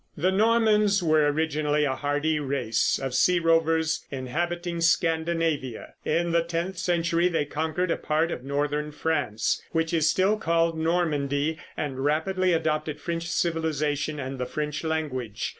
The 0.17 0.31
Normans 0.31 1.03
were 1.03 1.31
originally 1.31 1.83
a 1.85 1.93
hardy 1.93 2.39
race 2.39 2.97
of 2.97 3.13
sea 3.13 3.37
rovers 3.39 4.03
inhabiting 4.09 4.81
Scandinavia. 4.81 5.93
In 6.03 6.31
the 6.31 6.41
tenth 6.41 6.79
century 6.79 7.27
they 7.27 7.45
conquered 7.45 7.91
a 7.91 7.97
part 7.97 8.31
of 8.31 8.43
northern 8.43 8.91
France, 8.91 9.61
which 9.73 9.93
is 9.93 10.09
still 10.09 10.37
called 10.37 10.75
Normandy, 10.75 11.59
and 11.77 12.03
rapidly 12.03 12.51
adopted 12.51 12.99
French 12.99 13.27
civilization 13.29 14.19
and 14.19 14.39
the 14.39 14.47
French 14.47 14.83
language. 14.83 15.49